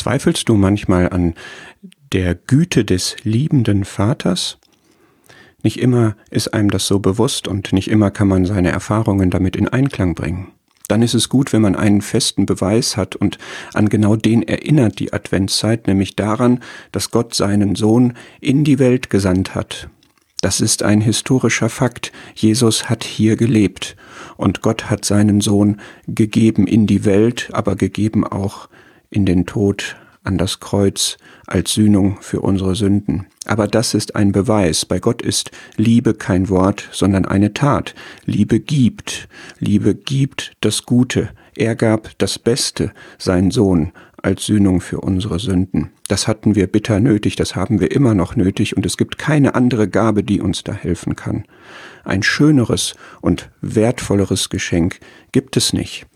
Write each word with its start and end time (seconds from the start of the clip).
Zweifelst 0.00 0.48
du 0.48 0.54
manchmal 0.54 1.10
an 1.10 1.34
der 2.14 2.34
Güte 2.34 2.86
des 2.86 3.16
liebenden 3.22 3.84
Vaters? 3.84 4.56
Nicht 5.62 5.78
immer 5.78 6.16
ist 6.30 6.54
einem 6.54 6.70
das 6.70 6.86
so 6.86 7.00
bewusst 7.00 7.46
und 7.46 7.74
nicht 7.74 7.90
immer 7.90 8.10
kann 8.10 8.26
man 8.26 8.46
seine 8.46 8.70
Erfahrungen 8.70 9.28
damit 9.28 9.56
in 9.56 9.68
Einklang 9.68 10.14
bringen. 10.14 10.52
Dann 10.88 11.02
ist 11.02 11.12
es 11.12 11.28
gut, 11.28 11.52
wenn 11.52 11.60
man 11.60 11.76
einen 11.76 12.00
festen 12.00 12.46
Beweis 12.46 12.96
hat 12.96 13.14
und 13.14 13.36
an 13.74 13.90
genau 13.90 14.16
den 14.16 14.42
erinnert 14.42 15.00
die 15.00 15.12
Adventszeit, 15.12 15.86
nämlich 15.86 16.16
daran, 16.16 16.60
dass 16.92 17.10
Gott 17.10 17.34
seinen 17.34 17.74
Sohn 17.74 18.14
in 18.40 18.64
die 18.64 18.78
Welt 18.78 19.10
gesandt 19.10 19.54
hat. 19.54 19.90
Das 20.40 20.62
ist 20.62 20.82
ein 20.82 21.02
historischer 21.02 21.68
Fakt. 21.68 22.10
Jesus 22.34 22.88
hat 22.88 23.04
hier 23.04 23.36
gelebt 23.36 23.96
und 24.38 24.62
Gott 24.62 24.88
hat 24.88 25.04
seinen 25.04 25.42
Sohn 25.42 25.78
gegeben 26.06 26.66
in 26.66 26.86
die 26.86 27.04
Welt, 27.04 27.50
aber 27.52 27.76
gegeben 27.76 28.26
auch 28.26 28.70
in 29.10 29.26
den 29.26 29.46
Tod 29.46 29.96
an 30.22 30.38
das 30.38 30.60
Kreuz 30.60 31.16
als 31.46 31.72
Sühnung 31.72 32.18
für 32.20 32.40
unsere 32.40 32.74
Sünden. 32.74 33.26
Aber 33.46 33.66
das 33.66 33.94
ist 33.94 34.16
ein 34.16 34.32
Beweis. 34.32 34.84
Bei 34.84 35.00
Gott 35.00 35.22
ist 35.22 35.50
Liebe 35.76 36.14
kein 36.14 36.48
Wort, 36.48 36.88
sondern 36.92 37.24
eine 37.24 37.54
Tat. 37.54 37.94
Liebe 38.26 38.60
gibt. 38.60 39.28
Liebe 39.58 39.94
gibt 39.94 40.52
das 40.60 40.84
Gute. 40.84 41.30
Er 41.56 41.74
gab 41.74 42.16
das 42.18 42.38
Beste, 42.38 42.92
sein 43.18 43.50
Sohn, 43.50 43.92
als 44.22 44.44
Sühnung 44.44 44.80
für 44.80 45.00
unsere 45.00 45.38
Sünden. 45.38 45.90
Das 46.08 46.28
hatten 46.28 46.54
wir 46.54 46.66
bitter 46.66 47.00
nötig, 47.00 47.36
das 47.36 47.56
haben 47.56 47.80
wir 47.80 47.90
immer 47.90 48.14
noch 48.14 48.36
nötig, 48.36 48.76
und 48.76 48.84
es 48.84 48.96
gibt 48.96 49.18
keine 49.18 49.54
andere 49.54 49.88
Gabe, 49.88 50.22
die 50.22 50.40
uns 50.40 50.62
da 50.62 50.72
helfen 50.72 51.16
kann. 51.16 51.44
Ein 52.04 52.22
schöneres 52.22 52.94
und 53.20 53.50
wertvolleres 53.62 54.50
Geschenk 54.50 55.00
gibt 55.32 55.56
es 55.56 55.72
nicht. 55.72 56.06